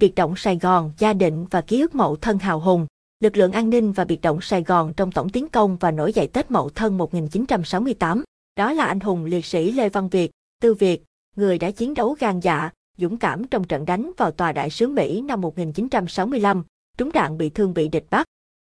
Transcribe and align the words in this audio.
biệt 0.00 0.14
động 0.14 0.36
Sài 0.36 0.58
Gòn, 0.58 0.92
gia 0.98 1.12
định 1.12 1.46
và 1.50 1.60
ký 1.60 1.80
ức 1.80 1.94
mậu 1.94 2.16
thân 2.16 2.38
hào 2.38 2.60
hùng. 2.60 2.86
Lực 3.20 3.36
lượng 3.36 3.52
an 3.52 3.70
ninh 3.70 3.92
và 3.92 4.04
biệt 4.04 4.20
động 4.20 4.40
Sài 4.40 4.62
Gòn 4.62 4.92
trong 4.96 5.12
tổng 5.12 5.28
tiến 5.28 5.48
công 5.48 5.76
và 5.76 5.90
nổi 5.90 6.12
dậy 6.12 6.26
Tết 6.26 6.50
Mậu 6.50 6.68
Thân 6.70 6.98
1968. 6.98 8.24
Đó 8.56 8.72
là 8.72 8.84
anh 8.84 9.00
hùng 9.00 9.24
liệt 9.24 9.44
sĩ 9.44 9.72
Lê 9.72 9.88
Văn 9.88 10.08
Việt, 10.08 10.30
Tư 10.62 10.74
Việt, 10.74 11.02
người 11.36 11.58
đã 11.58 11.70
chiến 11.70 11.94
đấu 11.94 12.16
gan 12.20 12.40
dạ, 12.40 12.70
dũng 12.98 13.16
cảm 13.16 13.44
trong 13.44 13.64
trận 13.64 13.84
đánh 13.84 14.10
vào 14.16 14.30
tòa 14.30 14.52
đại 14.52 14.70
sứ 14.70 14.88
Mỹ 14.88 15.20
năm 15.20 15.40
1965, 15.40 16.64
trúng 16.98 17.12
đạn 17.12 17.38
bị 17.38 17.50
thương 17.50 17.74
bị 17.74 17.88
địch 17.88 18.06
bắt. 18.10 18.26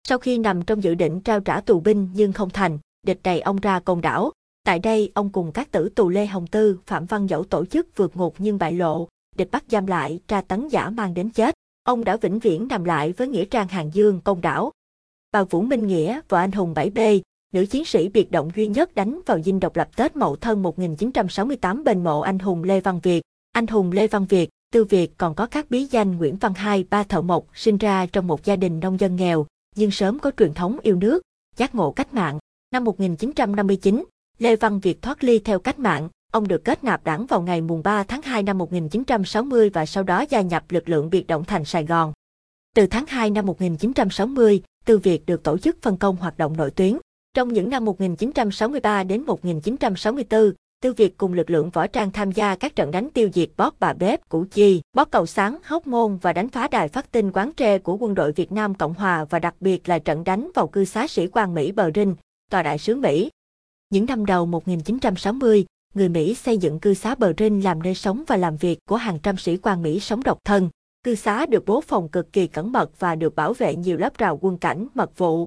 Sau 0.08 0.18
khi 0.18 0.38
nằm 0.38 0.62
trong 0.62 0.82
dự 0.82 0.94
định 0.94 1.20
trao 1.20 1.40
trả 1.40 1.60
tù 1.60 1.80
binh 1.80 2.08
nhưng 2.14 2.32
không 2.32 2.50
thành, 2.50 2.78
địch 3.06 3.20
đẩy 3.22 3.40
ông 3.40 3.56
ra 3.56 3.80
công 3.80 4.00
đảo. 4.00 4.32
Tại 4.64 4.78
đây, 4.78 5.12
ông 5.14 5.30
cùng 5.30 5.52
các 5.52 5.70
tử 5.70 5.88
tù 5.88 6.08
Lê 6.08 6.26
Hồng 6.26 6.46
Tư, 6.46 6.78
Phạm 6.86 7.06
Văn 7.06 7.26
Dẫu 7.26 7.44
tổ 7.44 7.64
chức 7.64 7.96
vượt 7.96 8.16
ngục 8.16 8.34
nhưng 8.38 8.58
bại 8.58 8.72
lộ, 8.72 9.08
địch 9.40 9.50
bắt 9.50 9.64
giam 9.68 9.86
lại, 9.86 10.20
tra 10.28 10.40
tấn 10.40 10.68
giả 10.68 10.90
mang 10.90 11.14
đến 11.14 11.30
chết. 11.30 11.54
Ông 11.84 12.04
đã 12.04 12.16
vĩnh 12.16 12.38
viễn 12.38 12.68
nằm 12.68 12.84
lại 12.84 13.12
với 13.12 13.28
nghĩa 13.28 13.44
trang 13.44 13.68
Hàng 13.68 13.90
Dương, 13.94 14.20
Công 14.24 14.40
Đảo. 14.40 14.72
Bà 15.32 15.42
Vũ 15.42 15.62
Minh 15.62 15.86
Nghĩa, 15.86 16.20
vợ 16.28 16.38
anh 16.38 16.52
hùng 16.52 16.74
7B, 16.74 17.20
nữ 17.52 17.66
chiến 17.66 17.84
sĩ 17.84 18.08
biệt 18.08 18.30
động 18.30 18.50
duy 18.56 18.66
nhất 18.66 18.94
đánh 18.94 19.20
vào 19.26 19.42
dinh 19.42 19.60
độc 19.60 19.76
lập 19.76 19.96
Tết 19.96 20.16
Mậu 20.16 20.36
Thân 20.36 20.62
1968 20.62 21.84
bên 21.84 22.04
mộ 22.04 22.20
anh 22.20 22.38
hùng 22.38 22.64
Lê 22.64 22.80
Văn 22.80 23.00
Việt. 23.02 23.22
Anh 23.52 23.66
hùng 23.66 23.92
Lê 23.92 24.06
Văn 24.06 24.26
Việt, 24.28 24.48
Tư 24.72 24.84
Việt 24.84 25.18
còn 25.18 25.34
có 25.34 25.46
các 25.46 25.70
bí 25.70 25.84
danh 25.84 26.16
Nguyễn 26.16 26.36
Văn 26.36 26.54
Hai, 26.54 26.84
ba 26.90 27.02
thợ 27.02 27.22
mộc, 27.22 27.46
sinh 27.54 27.76
ra 27.76 28.06
trong 28.06 28.26
một 28.26 28.44
gia 28.44 28.56
đình 28.56 28.80
nông 28.80 29.00
dân 29.00 29.16
nghèo, 29.16 29.46
nhưng 29.76 29.90
sớm 29.90 30.18
có 30.18 30.30
truyền 30.36 30.54
thống 30.54 30.78
yêu 30.82 30.96
nước, 30.96 31.22
giác 31.56 31.74
ngộ 31.74 31.92
cách 31.92 32.14
mạng. 32.14 32.38
Năm 32.72 32.84
1959, 32.84 34.04
Lê 34.38 34.56
Văn 34.56 34.80
Việt 34.80 35.02
thoát 35.02 35.24
ly 35.24 35.38
theo 35.38 35.58
cách 35.58 35.78
mạng, 35.78 36.08
ông 36.30 36.48
được 36.48 36.64
kết 36.64 36.84
nạp 36.84 37.04
đảng 37.04 37.26
vào 37.26 37.42
ngày 37.42 37.60
mùng 37.60 37.82
3 37.82 38.02
tháng 38.02 38.22
2 38.22 38.42
năm 38.42 38.58
1960 38.58 39.70
và 39.70 39.86
sau 39.86 40.02
đó 40.02 40.24
gia 40.28 40.40
nhập 40.40 40.64
lực 40.68 40.88
lượng 40.88 41.10
biệt 41.10 41.26
động 41.26 41.44
thành 41.44 41.64
Sài 41.64 41.86
Gòn. 41.86 42.12
Từ 42.74 42.86
tháng 42.86 43.06
2 43.06 43.30
năm 43.30 43.46
1960, 43.46 44.62
Tư 44.84 44.98
Việt 44.98 45.26
được 45.26 45.42
tổ 45.42 45.58
chức 45.58 45.82
phân 45.82 45.96
công 45.96 46.16
hoạt 46.16 46.38
động 46.38 46.56
nội 46.56 46.70
tuyến. 46.70 46.96
Trong 47.34 47.52
những 47.52 47.70
năm 47.70 47.84
1963 47.84 49.04
đến 49.04 49.22
1964, 49.22 50.52
Tư 50.82 50.92
Việt 50.92 51.18
cùng 51.18 51.32
lực 51.32 51.50
lượng 51.50 51.70
võ 51.70 51.86
trang 51.86 52.10
tham 52.12 52.32
gia 52.32 52.56
các 52.56 52.76
trận 52.76 52.90
đánh 52.90 53.10
tiêu 53.10 53.30
diệt 53.34 53.48
bót 53.56 53.72
bà 53.80 53.92
bếp, 53.92 54.28
Củ 54.28 54.44
Chi, 54.50 54.80
bót 54.92 55.10
cầu 55.10 55.26
sáng, 55.26 55.58
hóc 55.64 55.86
môn 55.86 56.16
và 56.16 56.32
đánh 56.32 56.48
phá 56.48 56.68
đài 56.68 56.88
phát 56.88 57.12
tinh 57.12 57.32
quán 57.32 57.52
tre 57.52 57.78
của 57.78 57.96
quân 57.96 58.14
đội 58.14 58.32
Việt 58.32 58.52
Nam 58.52 58.74
Cộng 58.74 58.94
Hòa 58.94 59.24
và 59.24 59.38
đặc 59.38 59.54
biệt 59.60 59.88
là 59.88 59.98
trận 59.98 60.24
đánh 60.24 60.50
vào 60.54 60.68
cư 60.68 60.84
xá 60.84 61.06
sĩ 61.06 61.26
quan 61.26 61.54
Mỹ 61.54 61.72
Bờ 61.72 61.90
Rinh, 61.94 62.14
tòa 62.50 62.62
đại 62.62 62.78
sứ 62.78 62.96
Mỹ. 62.96 63.30
Những 63.90 64.06
năm 64.06 64.26
đầu 64.26 64.46
1960, 64.46 65.64
người 65.94 66.08
Mỹ 66.08 66.34
xây 66.34 66.58
dựng 66.58 66.80
cư 66.80 66.94
xá 66.94 67.14
Bờ 67.14 67.32
Rinh 67.38 67.64
làm 67.64 67.82
nơi 67.82 67.94
sống 67.94 68.24
và 68.26 68.36
làm 68.36 68.56
việc 68.56 68.78
của 68.88 68.96
hàng 68.96 69.18
trăm 69.22 69.36
sĩ 69.36 69.56
quan 69.56 69.82
Mỹ 69.82 70.00
sống 70.00 70.22
độc 70.22 70.38
thân. 70.44 70.70
Cư 71.02 71.14
xá 71.14 71.46
được 71.46 71.64
bố 71.66 71.80
phòng 71.80 72.08
cực 72.08 72.32
kỳ 72.32 72.46
cẩn 72.46 72.72
mật 72.72 73.00
và 73.00 73.14
được 73.14 73.34
bảo 73.34 73.52
vệ 73.52 73.76
nhiều 73.76 73.96
lớp 73.96 74.18
rào 74.18 74.38
quân 74.42 74.58
cảnh, 74.58 74.86
mật 74.94 75.18
vụ. 75.18 75.46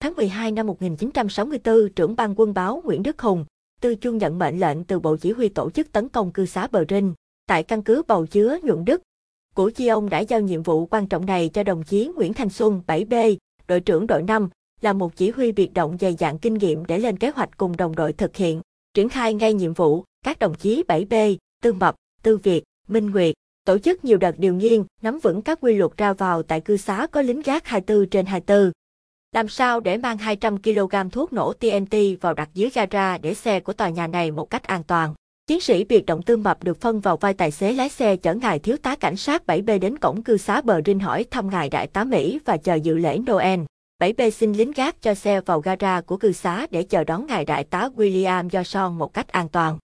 Tháng 0.00 0.14
12 0.16 0.52
năm 0.52 0.66
1964, 0.66 1.88
trưởng 1.96 2.16
ban 2.16 2.34
quân 2.36 2.54
báo 2.54 2.82
Nguyễn 2.84 3.02
Đức 3.02 3.22
Hùng, 3.22 3.44
Tư 3.80 3.94
Chuông 3.94 4.18
nhận 4.18 4.38
mệnh 4.38 4.60
lệnh 4.60 4.84
từ 4.84 5.00
Bộ 5.00 5.16
Chỉ 5.16 5.32
huy 5.32 5.48
tổ 5.48 5.70
chức 5.70 5.92
tấn 5.92 6.08
công 6.08 6.32
cư 6.32 6.46
xá 6.46 6.66
Bờ 6.66 6.84
Rinh, 6.88 7.14
tại 7.46 7.62
căn 7.62 7.82
cứ 7.82 8.02
Bầu 8.08 8.26
Chứa, 8.26 8.58
nhuận 8.62 8.84
Đức. 8.84 9.02
Củ 9.54 9.70
Chi 9.70 9.86
ông 9.86 10.08
đã 10.08 10.18
giao 10.18 10.40
nhiệm 10.40 10.62
vụ 10.62 10.86
quan 10.86 11.06
trọng 11.06 11.26
này 11.26 11.48
cho 11.48 11.62
đồng 11.62 11.82
chí 11.82 12.10
Nguyễn 12.16 12.34
Thanh 12.34 12.50
Xuân, 12.50 12.82
7B, 12.86 13.36
đội 13.66 13.80
trưởng 13.80 14.06
đội 14.06 14.22
5, 14.22 14.48
là 14.80 14.92
một 14.92 15.16
chỉ 15.16 15.30
huy 15.30 15.52
biệt 15.52 15.74
động 15.74 15.96
dày 16.00 16.16
dạn 16.18 16.38
kinh 16.38 16.54
nghiệm 16.54 16.86
để 16.86 16.98
lên 16.98 17.16
kế 17.16 17.30
hoạch 17.30 17.56
cùng 17.56 17.76
đồng 17.76 17.96
đội 17.96 18.12
thực 18.12 18.36
hiện, 18.36 18.60
triển 18.94 19.08
khai 19.08 19.34
ngay 19.34 19.54
nhiệm 19.54 19.74
vụ, 19.74 20.04
các 20.24 20.38
đồng 20.38 20.54
chí 20.54 20.84
7B, 20.88 21.36
Tư 21.62 21.72
Mập, 21.72 21.94
Tư 22.22 22.36
Việt, 22.36 22.62
Minh 22.88 23.10
Nguyệt, 23.10 23.34
tổ 23.64 23.78
chức 23.78 24.04
nhiều 24.04 24.18
đợt 24.18 24.38
điều 24.38 24.54
nghiên, 24.54 24.84
nắm 25.02 25.18
vững 25.18 25.42
các 25.42 25.58
quy 25.60 25.74
luật 25.74 25.90
ra 25.96 26.12
vào 26.12 26.42
tại 26.42 26.60
cư 26.60 26.76
xá 26.76 27.06
có 27.06 27.22
lính 27.22 27.42
gác 27.42 27.66
24 27.66 28.08
trên 28.08 28.26
24. 28.26 28.72
Làm 29.32 29.48
sao 29.48 29.80
để 29.80 29.96
mang 29.96 30.18
200 30.18 30.62
kg 30.62 31.10
thuốc 31.12 31.32
nổ 31.32 31.52
TNT 31.52 31.96
vào 32.20 32.34
đặt 32.34 32.48
dưới 32.54 32.70
gara 32.74 33.18
để 33.18 33.34
xe 33.34 33.60
của 33.60 33.72
tòa 33.72 33.88
nhà 33.88 34.06
này 34.06 34.30
một 34.30 34.50
cách 34.50 34.62
an 34.62 34.82
toàn? 34.82 35.14
Chiến 35.46 35.60
sĩ 35.60 35.84
biệt 35.84 36.06
động 36.06 36.22
tư 36.22 36.36
mập 36.36 36.64
được 36.64 36.80
phân 36.80 37.00
vào 37.00 37.16
vai 37.16 37.34
tài 37.34 37.50
xế 37.50 37.72
lái 37.72 37.88
xe 37.88 38.16
chở 38.16 38.34
ngài 38.34 38.58
thiếu 38.58 38.76
tá 38.76 38.96
cảnh 38.96 39.16
sát 39.16 39.42
7B 39.46 39.78
đến 39.78 39.98
cổng 39.98 40.22
cư 40.22 40.36
xá 40.36 40.60
bờ 40.60 40.80
Rinh 40.86 41.00
hỏi 41.00 41.24
thăm 41.30 41.50
ngài 41.50 41.68
đại 41.68 41.86
tá 41.86 42.04
Mỹ 42.04 42.40
và 42.44 42.56
chờ 42.56 42.74
dự 42.74 42.96
lễ 42.98 43.18
Noel. 43.18 43.60
7B 43.98 44.30
xin 44.30 44.52
lính 44.52 44.72
gác 44.76 45.02
cho 45.02 45.14
xe 45.14 45.40
vào 45.40 45.60
gara 45.60 46.00
của 46.00 46.16
cư 46.16 46.32
xá 46.32 46.66
để 46.70 46.82
chờ 46.82 47.04
đón 47.04 47.26
ngài 47.26 47.44
đại 47.44 47.64
tá 47.64 47.88
William 47.96 48.48
Johnson 48.48 48.92
một 48.92 49.14
cách 49.14 49.28
an 49.28 49.48
toàn. 49.48 49.78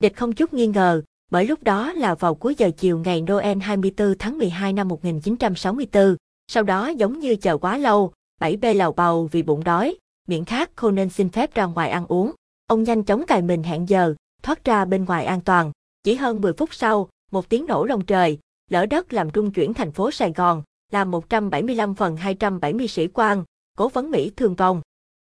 Địch 0.00 0.16
không 0.16 0.32
chút 0.32 0.54
nghi 0.54 0.66
ngờ, 0.66 1.02
bởi 1.30 1.46
lúc 1.46 1.62
đó 1.62 1.92
là 1.92 2.14
vào 2.14 2.34
cuối 2.34 2.54
giờ 2.58 2.70
chiều 2.76 2.98
ngày 2.98 3.20
Noel 3.20 3.58
24 3.58 4.14
tháng 4.18 4.38
12 4.38 4.72
năm 4.72 4.88
1964. 4.88 6.16
Sau 6.48 6.62
đó 6.62 6.88
giống 6.88 7.18
như 7.18 7.36
chờ 7.36 7.58
quá 7.58 7.78
lâu, 7.78 8.12
7B 8.40 8.74
lầu 8.74 8.92
bầu 8.92 9.28
vì 9.32 9.42
bụng 9.42 9.64
đói, 9.64 9.96
miệng 10.28 10.44
khát 10.44 10.70
khô 10.76 10.90
nên 10.90 11.10
xin 11.10 11.28
phép 11.28 11.54
ra 11.54 11.64
ngoài 11.64 11.90
ăn 11.90 12.06
uống. 12.06 12.32
Ông 12.66 12.82
nhanh 12.82 13.02
chóng 13.02 13.26
cài 13.26 13.42
mình 13.42 13.62
hẹn 13.62 13.88
giờ, 13.88 14.14
thoát 14.42 14.64
ra 14.64 14.84
bên 14.84 15.04
ngoài 15.04 15.24
an 15.24 15.40
toàn. 15.40 15.72
Chỉ 16.02 16.14
hơn 16.14 16.40
10 16.40 16.52
phút 16.52 16.74
sau, 16.74 17.08
một 17.32 17.48
tiếng 17.48 17.66
nổ 17.66 17.84
lông 17.84 18.04
trời, 18.04 18.38
lỡ 18.70 18.86
đất 18.86 19.12
làm 19.12 19.30
trung 19.30 19.50
chuyển 19.50 19.74
thành 19.74 19.92
phố 19.92 20.10
Sài 20.10 20.32
Gòn, 20.32 20.62
làm 20.92 21.10
175 21.10 21.94
phần 21.94 22.16
270 22.16 22.88
sĩ 22.88 23.06
quan, 23.06 23.44
cố 23.78 23.88
vấn 23.88 24.10
Mỹ 24.10 24.30
thương 24.36 24.54
vong. 24.54 24.82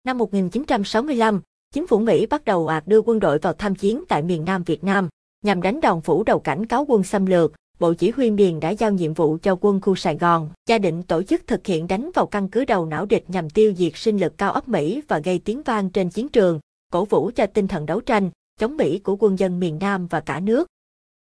Năm 0.05 0.19
1965, 0.19 1.41
chính 1.75 1.87
phủ 1.87 1.99
Mỹ 1.99 2.27
bắt 2.27 2.45
đầu 2.45 2.67
ạt 2.67 2.87
đưa 2.87 3.01
quân 3.01 3.19
đội 3.19 3.39
vào 3.39 3.53
tham 3.53 3.75
chiến 3.75 4.05
tại 4.09 4.23
miền 4.23 4.45
Nam 4.45 4.63
Việt 4.63 4.85
Nam, 4.85 5.09
nhằm 5.45 5.63
đánh 5.63 5.81
đòn 5.81 6.01
phủ 6.01 6.25
đầu 6.25 6.39
cảnh 6.39 6.67
cáo 6.67 6.85
quân 6.89 7.03
xâm 7.03 7.27
lược. 7.27 7.53
Bộ 7.79 7.95
Chỉ 7.95 8.11
huy 8.11 8.31
miền 8.31 8.61
đã 8.61 8.71
giao 8.71 8.91
nhiệm 8.91 9.15
vụ 9.15 9.39
cho 9.43 9.57
quân 9.61 9.81
khu 9.81 9.95
Sài 9.95 10.17
Gòn, 10.17 10.49
gia 10.69 10.79
định 10.79 11.03
tổ 11.03 11.23
chức 11.23 11.47
thực 11.47 11.67
hiện 11.67 11.87
đánh 11.87 12.11
vào 12.15 12.27
căn 12.27 12.49
cứ 12.49 12.65
đầu 12.65 12.87
não 12.87 13.07
địch 13.07 13.25
nhằm 13.29 13.51
tiêu 13.51 13.75
diệt 13.77 13.93
sinh 13.95 14.19
lực 14.19 14.39
cao 14.39 14.53
ấp 14.53 14.69
Mỹ 14.69 15.03
và 15.09 15.19
gây 15.19 15.39
tiếng 15.39 15.63
vang 15.63 15.91
trên 15.91 16.11
chiến 16.11 16.29
trường, 16.29 16.61
cổ 16.93 17.05
vũ 17.05 17.31
cho 17.35 17.47
tinh 17.47 17.69
thần 17.69 17.87
đấu 17.87 18.01
tranh, 18.01 18.31
chống 18.61 18.77
Mỹ 18.77 18.99
của 18.99 19.17
quân 19.17 19.39
dân 19.39 19.61
miền 19.61 19.79
Nam 19.81 20.07
và 20.07 20.21
cả 20.21 20.41
nước. 20.41 20.69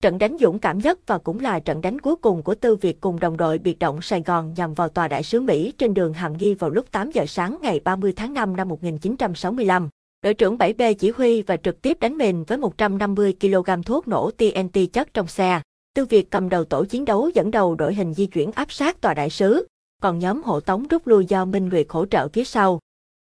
Trận 0.03 0.19
đánh 0.19 0.37
dũng 0.41 0.59
cảm 0.59 0.79
nhất 0.79 0.99
và 1.07 1.19
cũng 1.19 1.41
là 1.41 1.61
trận 1.61 1.81
đánh 1.81 1.99
cuối 1.99 2.17
cùng 2.17 2.43
của 2.43 2.55
Tư 2.55 2.77
Việt 2.77 3.01
cùng 3.01 3.21
đồng 3.21 3.37
đội 3.37 3.59
biệt 3.59 3.79
động 3.79 4.03
Sài 4.03 4.23
Gòn 4.23 4.55
nhằm 4.57 4.75
vào 4.75 4.89
tòa 4.89 5.09
đại 5.09 5.23
sứ 5.23 5.41
Mỹ 5.41 5.73
trên 5.79 5.95
đường 5.95 6.13
Hàm 6.13 6.37
Nghi 6.37 6.55
vào 6.55 6.71
lúc 6.71 6.93
8 6.93 7.11
giờ 7.11 7.25
sáng 7.29 7.59
ngày 7.63 7.81
30 7.85 8.13
tháng 8.17 8.35
5 8.35 8.57
năm 8.57 8.69
1965. 8.69 9.89
Đội 10.23 10.35
trưởng 10.35 10.57
7B 10.57 10.95
chỉ 10.95 11.11
huy 11.11 11.43
và 11.43 11.57
trực 11.57 11.83
tiếp 11.83 12.01
đánh 12.01 12.19
mình 12.19 12.45
với 12.45 12.59
150 12.59 13.35
kg 13.41 13.83
thuốc 13.87 14.09
nổ 14.09 14.31
TNT 14.31 14.79
chất 14.93 15.15
trong 15.15 15.27
xe. 15.27 15.61
Tư 15.95 16.05
Việt 16.05 16.31
cầm 16.31 16.49
đầu 16.49 16.65
tổ 16.65 16.85
chiến 16.85 17.05
đấu 17.05 17.31
dẫn 17.35 17.51
đầu 17.51 17.75
đội 17.75 17.95
hình 17.95 18.15
di 18.15 18.27
chuyển 18.27 18.53
áp 18.53 18.73
sát 18.73 19.01
tòa 19.01 19.15
đại 19.15 19.31
sứ, 19.31 19.67
còn 20.03 20.19
nhóm 20.19 20.43
hộ 20.43 20.61
tống 20.61 20.89
rút 20.89 21.07
lui 21.07 21.27
do 21.27 21.45
Minh 21.45 21.69
Nguyệt 21.69 21.87
hỗ 21.89 22.07
trợ 22.07 22.29
phía 22.29 22.45
sau. 22.45 22.79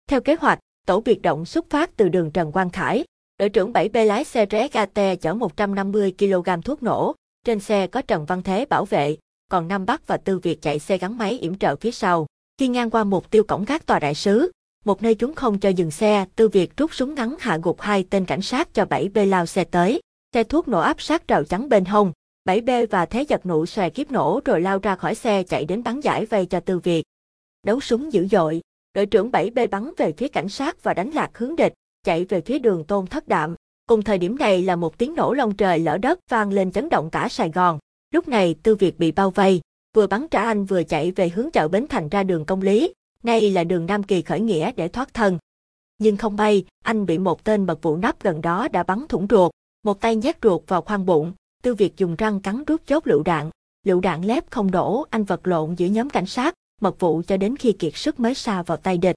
Theo 0.08 0.20
kế 0.20 0.36
hoạch, 0.40 0.58
tổ 0.86 1.00
biệt 1.00 1.22
động 1.22 1.44
xuất 1.44 1.70
phát 1.70 1.96
từ 1.96 2.08
đường 2.08 2.30
Trần 2.30 2.52
Quang 2.52 2.70
Khải, 2.70 3.04
Đội 3.38 3.48
trưởng 3.48 3.72
7B 3.72 4.04
lái 4.04 4.24
xe 4.24 4.46
RSAT 4.50 5.20
chở 5.20 5.34
150 5.34 6.14
kg 6.18 6.62
thuốc 6.64 6.82
nổ, 6.82 7.14
trên 7.44 7.60
xe 7.60 7.86
có 7.86 8.02
Trần 8.02 8.24
Văn 8.26 8.42
Thế 8.42 8.64
bảo 8.64 8.84
vệ, 8.84 9.16
còn 9.50 9.68
Nam 9.68 9.86
Bắc 9.86 10.06
và 10.06 10.16
Tư 10.16 10.38
Việt 10.38 10.62
chạy 10.62 10.78
xe 10.78 10.98
gắn 10.98 11.18
máy 11.18 11.38
yểm 11.38 11.58
trợ 11.58 11.76
phía 11.76 11.90
sau. 11.90 12.26
Khi 12.58 12.68
ngang 12.68 12.90
qua 12.90 13.04
mục 13.04 13.30
tiêu 13.30 13.44
cổng 13.44 13.64
gác 13.64 13.86
tòa 13.86 13.98
đại 13.98 14.14
sứ, 14.14 14.50
một 14.84 15.02
nơi 15.02 15.14
chúng 15.14 15.34
không 15.34 15.58
cho 15.58 15.68
dừng 15.68 15.90
xe, 15.90 16.24
Tư 16.36 16.48
Việt 16.48 16.76
rút 16.76 16.94
súng 16.94 17.14
ngắn 17.14 17.36
hạ 17.40 17.58
gục 17.62 17.80
hai 17.80 18.04
tên 18.10 18.24
cảnh 18.24 18.42
sát 18.42 18.74
cho 18.74 18.84
7B 18.84 19.26
lao 19.26 19.46
xe 19.46 19.64
tới. 19.64 20.00
Xe 20.34 20.44
thuốc 20.44 20.68
nổ 20.68 20.80
áp 20.80 21.02
sát 21.02 21.28
rào 21.28 21.44
trắng 21.44 21.68
bên 21.68 21.84
hông, 21.84 22.12
7B 22.48 22.86
và 22.90 23.06
Thế 23.06 23.22
giật 23.22 23.46
nụ 23.46 23.66
xòe 23.66 23.90
kiếp 23.90 24.10
nổ 24.10 24.40
rồi 24.44 24.60
lao 24.60 24.78
ra 24.78 24.96
khỏi 24.96 25.14
xe 25.14 25.42
chạy 25.42 25.64
đến 25.64 25.82
bắn 25.82 26.00
giải 26.00 26.26
vây 26.26 26.46
cho 26.46 26.60
Tư 26.60 26.78
Việt. 26.78 27.04
Đấu 27.66 27.80
súng 27.80 28.12
dữ 28.12 28.26
dội, 28.30 28.60
đội 28.94 29.06
trưởng 29.06 29.30
7B 29.30 29.68
bắn 29.68 29.90
về 29.96 30.12
phía 30.16 30.28
cảnh 30.28 30.48
sát 30.48 30.82
và 30.82 30.94
đánh 30.94 31.10
lạc 31.10 31.38
hướng 31.38 31.56
địch, 31.56 31.72
chạy 32.08 32.24
về 32.24 32.40
phía 32.40 32.58
đường 32.58 32.84
Tôn 32.84 33.06
Thất 33.06 33.28
Đạm. 33.28 33.54
Cùng 33.88 34.02
thời 34.02 34.18
điểm 34.18 34.38
này 34.38 34.62
là 34.62 34.76
một 34.76 34.98
tiếng 34.98 35.14
nổ 35.14 35.32
lông 35.32 35.56
trời 35.56 35.78
lở 35.78 35.98
đất 35.98 36.18
vang 36.30 36.52
lên 36.52 36.72
chấn 36.72 36.88
động 36.88 37.10
cả 37.10 37.28
Sài 37.28 37.50
Gòn. 37.50 37.78
Lúc 38.14 38.28
này 38.28 38.54
Tư 38.62 38.74
Việt 38.74 38.98
bị 38.98 39.12
bao 39.12 39.30
vây, 39.30 39.60
vừa 39.96 40.06
bắn 40.06 40.28
trả 40.28 40.42
anh 40.42 40.64
vừa 40.64 40.82
chạy 40.82 41.10
về 41.10 41.28
hướng 41.28 41.50
chợ 41.50 41.68
Bến 41.68 41.86
Thành 41.88 42.08
ra 42.08 42.22
đường 42.22 42.44
Công 42.44 42.62
Lý, 42.62 42.92
nay 43.22 43.50
là 43.50 43.64
đường 43.64 43.86
Nam 43.86 44.02
Kỳ 44.02 44.22
khởi 44.22 44.40
nghĩa 44.40 44.72
để 44.72 44.88
thoát 44.88 45.14
thân. 45.14 45.38
Nhưng 45.98 46.16
không 46.16 46.36
may, 46.36 46.64
anh 46.84 47.06
bị 47.06 47.18
một 47.18 47.44
tên 47.44 47.66
bật 47.66 47.82
vụ 47.82 47.96
nắp 47.96 48.22
gần 48.22 48.40
đó 48.40 48.68
đã 48.68 48.82
bắn 48.82 49.06
thủng 49.08 49.26
ruột, 49.30 49.52
một 49.82 50.00
tay 50.00 50.16
nhét 50.16 50.36
ruột 50.42 50.62
vào 50.66 50.82
khoang 50.82 51.06
bụng, 51.06 51.32
Tư 51.62 51.74
Việt 51.74 51.96
dùng 51.96 52.16
răng 52.16 52.40
cắn 52.40 52.64
rút 52.64 52.80
chốt 52.86 53.06
lựu 53.06 53.22
đạn, 53.22 53.50
lựu 53.86 54.00
đạn 54.00 54.24
lép 54.24 54.50
không 54.50 54.70
đổ, 54.70 55.06
anh 55.10 55.24
vật 55.24 55.46
lộn 55.46 55.74
giữa 55.74 55.86
nhóm 55.86 56.10
cảnh 56.10 56.26
sát, 56.26 56.54
mật 56.80 57.00
vụ 57.00 57.22
cho 57.26 57.36
đến 57.36 57.56
khi 57.56 57.72
kiệt 57.72 57.96
sức 57.96 58.20
mới 58.20 58.34
xa 58.34 58.62
vào 58.62 58.76
tay 58.76 58.98
địch. 58.98 59.16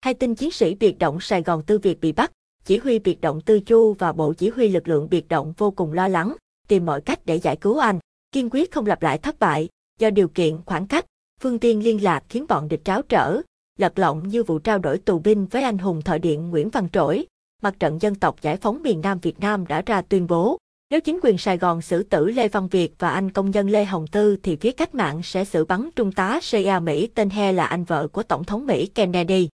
Hai 0.00 0.14
tin 0.14 0.34
chiến 0.34 0.50
sĩ 0.50 0.74
biệt 0.74 0.98
động 0.98 1.20
Sài 1.20 1.42
Gòn 1.42 1.62
Tư 1.62 1.78
Việt 1.78 2.00
bị 2.00 2.12
bắt, 2.12 2.32
chỉ 2.66 2.78
huy 2.78 2.98
biệt 2.98 3.20
động 3.20 3.40
Tư 3.40 3.60
Chu 3.60 3.92
và 3.98 4.12
bộ 4.12 4.32
chỉ 4.32 4.48
huy 4.48 4.68
lực 4.68 4.88
lượng 4.88 5.08
biệt 5.10 5.28
động 5.28 5.52
vô 5.58 5.70
cùng 5.70 5.92
lo 5.92 6.08
lắng, 6.08 6.36
tìm 6.68 6.86
mọi 6.86 7.00
cách 7.00 7.26
để 7.26 7.36
giải 7.36 7.56
cứu 7.56 7.78
anh, 7.78 7.98
kiên 8.32 8.48
quyết 8.50 8.72
không 8.72 8.86
lặp 8.86 9.02
lại 9.02 9.18
thất 9.18 9.38
bại, 9.38 9.68
do 9.98 10.10
điều 10.10 10.28
kiện 10.28 10.58
khoảng 10.66 10.86
cách, 10.86 11.04
phương 11.40 11.58
tiện 11.58 11.84
liên 11.84 12.02
lạc 12.02 12.24
khiến 12.28 12.46
bọn 12.48 12.68
địch 12.68 12.84
tráo 12.84 13.02
trở, 13.02 13.40
lật 13.78 13.98
lọng 13.98 14.28
như 14.28 14.42
vụ 14.42 14.58
trao 14.58 14.78
đổi 14.78 14.98
tù 14.98 15.18
binh 15.18 15.46
với 15.46 15.62
anh 15.62 15.78
hùng 15.78 16.02
thợ 16.02 16.18
điện 16.18 16.50
Nguyễn 16.50 16.70
Văn 16.70 16.88
Trỗi. 16.92 17.26
Mặt 17.62 17.74
trận 17.80 17.98
dân 18.02 18.14
tộc 18.14 18.36
giải 18.42 18.56
phóng 18.56 18.82
miền 18.82 19.00
Nam 19.00 19.18
Việt 19.18 19.40
Nam 19.40 19.66
đã 19.66 19.82
ra 19.86 20.02
tuyên 20.02 20.26
bố, 20.26 20.58
Nếu 20.90 21.00
chính 21.00 21.18
quyền 21.22 21.38
Sài 21.38 21.58
Gòn 21.58 21.82
xử 21.82 22.02
tử 22.02 22.26
Lê 22.26 22.48
Văn 22.48 22.68
Việt 22.68 22.94
và 22.98 23.10
anh 23.10 23.30
công 23.30 23.50
nhân 23.50 23.70
Lê 23.70 23.84
Hồng 23.84 24.06
Tư 24.06 24.36
thì 24.42 24.56
phía 24.56 24.72
cách 24.72 24.94
mạng 24.94 25.20
sẽ 25.22 25.44
xử 25.44 25.64
bắn 25.64 25.90
trung 25.96 26.12
tá 26.12 26.40
CIA 26.50 26.80
Mỹ 26.80 27.06
tên 27.06 27.30
He 27.30 27.52
là 27.52 27.66
anh 27.66 27.84
vợ 27.84 28.08
của 28.08 28.22
Tổng 28.22 28.44
thống 28.44 28.66
Mỹ 28.66 28.86
Kennedy. 28.86 29.48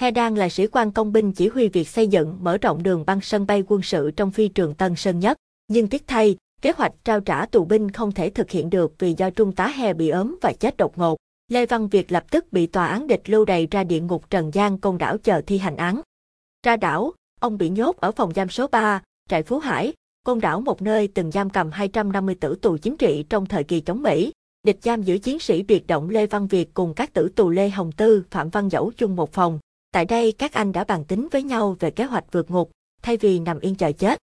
He 0.00 0.10
đang 0.10 0.36
là 0.36 0.48
sĩ 0.48 0.66
quan 0.66 0.90
công 0.90 1.12
binh 1.12 1.32
chỉ 1.32 1.48
huy 1.48 1.68
việc 1.68 1.88
xây 1.88 2.08
dựng 2.08 2.38
mở 2.40 2.58
rộng 2.58 2.82
đường 2.82 3.04
băng 3.06 3.20
sân 3.20 3.46
bay 3.46 3.62
quân 3.66 3.82
sự 3.82 4.10
trong 4.10 4.30
phi 4.30 4.48
trường 4.48 4.74
Tân 4.74 4.96
Sơn 4.96 5.20
Nhất. 5.20 5.36
Nhưng 5.68 5.88
tiếc 5.88 6.06
thay, 6.06 6.36
kế 6.62 6.72
hoạch 6.76 6.92
trao 7.04 7.20
trả 7.20 7.46
tù 7.46 7.64
binh 7.64 7.90
không 7.90 8.12
thể 8.12 8.30
thực 8.30 8.50
hiện 8.50 8.70
được 8.70 8.94
vì 8.98 9.14
do 9.16 9.30
trung 9.30 9.52
tá 9.52 9.68
He 9.68 9.92
bị 9.92 10.08
ốm 10.08 10.38
và 10.42 10.52
chết 10.52 10.76
đột 10.76 10.98
ngột. 10.98 11.16
Lê 11.48 11.66
Văn 11.66 11.88
Việt 11.88 12.12
lập 12.12 12.24
tức 12.30 12.52
bị 12.52 12.66
tòa 12.66 12.86
án 12.86 13.06
địch 13.06 13.22
lưu 13.26 13.44
đày 13.44 13.68
ra 13.70 13.84
địa 13.84 14.00
ngục 14.00 14.30
Trần 14.30 14.50
gian 14.54 14.78
Côn 14.78 14.98
Đảo 14.98 15.18
chờ 15.18 15.40
thi 15.46 15.58
hành 15.58 15.76
án. 15.76 16.00
Ra 16.66 16.76
đảo, 16.76 17.12
ông 17.40 17.58
bị 17.58 17.68
nhốt 17.68 17.96
ở 17.96 18.12
phòng 18.12 18.32
giam 18.34 18.48
số 18.48 18.66
3, 18.66 19.02
trại 19.28 19.42
Phú 19.42 19.58
Hải, 19.58 19.92
Côn 20.24 20.40
Đảo 20.40 20.60
một 20.60 20.82
nơi 20.82 21.08
từng 21.08 21.30
giam 21.30 21.50
cầm 21.50 21.70
250 21.70 22.34
tử 22.34 22.54
tù 22.62 22.76
chính 22.76 22.96
trị 22.96 23.24
trong 23.28 23.46
thời 23.46 23.64
kỳ 23.64 23.80
chống 23.80 24.02
Mỹ. 24.02 24.32
Địch 24.62 24.78
giam 24.82 25.02
giữ 25.02 25.18
chiến 25.18 25.38
sĩ 25.38 25.62
biệt 25.62 25.86
động 25.86 26.10
Lê 26.10 26.26
Văn 26.26 26.46
Việt 26.46 26.74
cùng 26.74 26.94
các 26.94 27.12
tử 27.12 27.28
tù 27.28 27.50
Lê 27.50 27.68
Hồng 27.68 27.92
Tư, 27.92 28.24
Phạm 28.30 28.50
Văn 28.50 28.68
Dẫu 28.68 28.92
chung 28.96 29.16
một 29.16 29.32
phòng. 29.32 29.58
Tại 29.96 30.04
đây 30.04 30.32
các 30.32 30.52
anh 30.52 30.72
đã 30.72 30.84
bàn 30.84 31.04
tính 31.04 31.28
với 31.32 31.42
nhau 31.42 31.76
về 31.80 31.90
kế 31.90 32.04
hoạch 32.04 32.24
vượt 32.32 32.50
ngục, 32.50 32.70
thay 33.02 33.16
vì 33.16 33.38
nằm 33.38 33.60
yên 33.60 33.74
chờ 33.74 33.92
chết. 33.92 34.18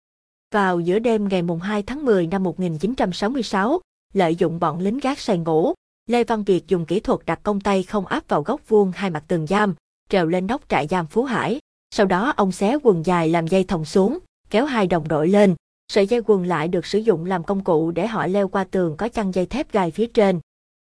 Vào 0.52 0.80
giữa 0.80 0.98
đêm 0.98 1.28
ngày 1.28 1.42
2 1.62 1.82
tháng 1.82 2.04
10 2.04 2.26
năm 2.26 2.42
1966, 2.42 3.80
lợi 4.12 4.36
dụng 4.36 4.60
bọn 4.60 4.80
lính 4.80 4.98
gác 4.98 5.18
say 5.18 5.38
ngủ, 5.38 5.74
Lê 6.06 6.24
Văn 6.24 6.44
Việt 6.44 6.68
dùng 6.68 6.86
kỹ 6.86 7.00
thuật 7.00 7.20
đặt 7.26 7.40
công 7.42 7.60
tay 7.60 7.82
không 7.82 8.06
áp 8.06 8.28
vào 8.28 8.42
góc 8.42 8.60
vuông 8.68 8.92
hai 8.94 9.10
mặt 9.10 9.24
tường 9.28 9.46
giam, 9.46 9.74
trèo 10.08 10.26
lên 10.26 10.46
nóc 10.46 10.68
trại 10.68 10.86
giam 10.86 11.06
Phú 11.06 11.24
Hải. 11.24 11.60
Sau 11.90 12.06
đó 12.06 12.32
ông 12.36 12.52
xé 12.52 12.78
quần 12.82 13.06
dài 13.06 13.28
làm 13.28 13.46
dây 13.46 13.64
thòng 13.64 13.84
xuống, 13.84 14.18
kéo 14.50 14.64
hai 14.64 14.86
đồng 14.86 15.08
đội 15.08 15.28
lên. 15.28 15.54
Sợi 15.92 16.06
dây 16.06 16.20
quần 16.26 16.44
lại 16.44 16.68
được 16.68 16.86
sử 16.86 16.98
dụng 16.98 17.24
làm 17.24 17.44
công 17.44 17.64
cụ 17.64 17.90
để 17.90 18.06
họ 18.06 18.26
leo 18.26 18.48
qua 18.48 18.64
tường 18.64 18.96
có 18.96 19.08
chăn 19.08 19.34
dây 19.34 19.46
thép 19.46 19.72
gai 19.72 19.90
phía 19.90 20.06
trên. 20.06 20.40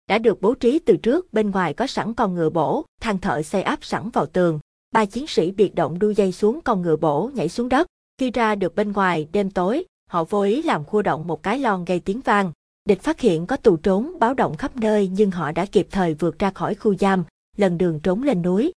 Đã 0.09 0.19
được 0.19 0.41
bố 0.41 0.55
trí 0.55 0.79
từ 0.79 0.97
trước, 0.97 1.33
bên 1.33 1.51
ngoài 1.51 1.75
có 1.75 1.87
sẵn 1.87 2.15
con 2.15 2.35
ngựa 2.35 2.51
bổ, 2.51 2.85
thang 3.01 3.19
thợ 3.19 3.43
xây 3.43 3.63
áp 3.63 3.85
sẵn 3.85 4.11
vào 4.11 4.27
tường. 4.27 4.61
Ba 4.93 5.05
chiến 5.05 5.27
sĩ 5.27 5.51
biệt 5.51 5.75
động 5.75 5.99
đu 5.99 6.11
dây 6.11 6.33
xuống 6.33 6.61
con 6.65 6.83
ngựa 6.83 6.97
bổ 6.97 7.31
nhảy 7.35 7.49
xuống 7.49 7.69
đất. 7.69 7.87
Khi 8.19 8.31
ra 8.31 8.55
được 8.55 8.75
bên 8.75 8.93
ngoài, 8.93 9.29
đêm 9.33 9.51
tối, 9.51 9.85
họ 10.11 10.25
vô 10.25 10.43
ý 10.43 10.63
làm 10.63 10.85
khu 10.85 11.03
động 11.03 11.27
một 11.27 11.43
cái 11.43 11.59
lon 11.59 11.85
gây 11.85 12.01
tiếng 12.01 12.21
vang. 12.21 12.53
Địch 12.85 13.03
phát 13.03 13.21
hiện 13.21 13.47
có 13.47 13.57
tù 13.57 13.77
trốn 13.77 14.19
báo 14.19 14.35
động 14.35 14.57
khắp 14.57 14.77
nơi 14.77 15.09
nhưng 15.09 15.31
họ 15.31 15.53
đã 15.53 15.67
kịp 15.67 15.89
thời 15.91 16.15
vượt 16.15 16.39
ra 16.39 16.51
khỏi 16.51 16.75
khu 16.75 16.95
giam, 16.95 17.25
lần 17.57 17.79
đường 17.79 18.01
trốn 18.01 18.23
lên 18.23 18.43
núi. 18.43 18.73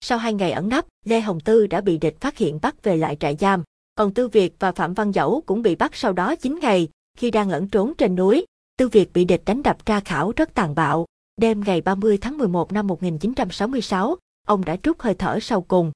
Sau 0.00 0.18
hai 0.18 0.34
ngày 0.34 0.52
ẩn 0.52 0.68
nấp, 0.68 0.86
Lê 1.04 1.20
Hồng 1.20 1.40
Tư 1.40 1.66
đã 1.66 1.80
bị 1.80 1.98
địch 1.98 2.20
phát 2.20 2.38
hiện 2.38 2.58
bắt 2.62 2.82
về 2.82 2.96
lại 2.96 3.16
trại 3.20 3.36
giam, 3.40 3.62
còn 3.94 4.14
Tư 4.14 4.28
Việt 4.28 4.54
và 4.58 4.72
Phạm 4.72 4.94
Văn 4.94 5.12
Dẫu 5.12 5.42
cũng 5.46 5.62
bị 5.62 5.74
bắt 5.74 5.90
sau 5.94 6.12
đó 6.12 6.34
9 6.34 6.58
ngày, 6.62 6.88
khi 7.18 7.30
đang 7.30 7.50
ẩn 7.50 7.68
trốn 7.68 7.94
trên 7.98 8.14
núi. 8.14 8.46
Tư 8.78 8.88
Việt 8.88 9.12
bị 9.12 9.24
địch 9.24 9.42
đánh 9.46 9.62
đập 9.62 9.86
tra 9.86 10.00
khảo 10.00 10.32
rất 10.36 10.54
tàn 10.54 10.74
bạo. 10.74 11.06
Đêm 11.36 11.62
ngày 11.66 11.80
30 11.80 12.18
tháng 12.20 12.38
11 12.38 12.72
năm 12.72 12.86
1966, 12.86 14.16
ông 14.46 14.64
đã 14.64 14.76
trút 14.76 15.00
hơi 15.00 15.14
thở 15.14 15.38
sau 15.40 15.62
cùng. 15.62 15.92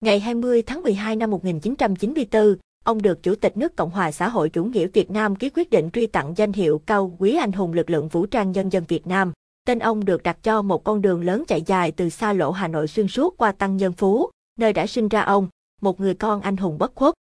Ngày 0.00 0.20
20 0.20 0.62
tháng 0.62 0.82
12 0.82 1.16
năm 1.16 1.30
1994, 1.30 2.56
ông 2.84 3.02
được 3.02 3.22
Chủ 3.22 3.34
tịch 3.34 3.56
nước 3.56 3.76
Cộng 3.76 3.90
hòa 3.90 4.12
xã 4.12 4.28
hội 4.28 4.48
chủ 4.48 4.64
nghĩa 4.64 4.86
Việt 4.86 5.10
Nam 5.10 5.36
ký 5.36 5.50
quyết 5.50 5.70
định 5.70 5.90
truy 5.90 6.06
tặng 6.06 6.34
danh 6.36 6.52
hiệu 6.52 6.80
cao 6.86 7.16
quý 7.18 7.36
anh 7.36 7.52
hùng 7.52 7.72
lực 7.72 7.90
lượng 7.90 8.08
vũ 8.08 8.26
trang 8.26 8.52
nhân 8.52 8.68
dân 8.68 8.84
Việt 8.88 9.06
Nam. 9.06 9.32
Tên 9.66 9.78
ông 9.78 10.04
được 10.04 10.22
đặt 10.22 10.42
cho 10.42 10.62
một 10.62 10.84
con 10.84 11.02
đường 11.02 11.24
lớn 11.24 11.44
chạy 11.48 11.62
dài 11.62 11.92
từ 11.92 12.08
xa 12.08 12.32
lộ 12.32 12.50
Hà 12.50 12.68
Nội 12.68 12.88
xuyên 12.88 13.08
suốt 13.08 13.36
qua 13.36 13.52
Tăng 13.52 13.76
Nhân 13.76 13.92
Phú, 13.92 14.30
nơi 14.58 14.72
đã 14.72 14.86
sinh 14.86 15.08
ra 15.08 15.20
ông, 15.20 15.48
một 15.80 16.00
người 16.00 16.14
con 16.14 16.40
anh 16.40 16.56
hùng 16.56 16.78
bất 16.78 16.94
khuất. 16.94 17.14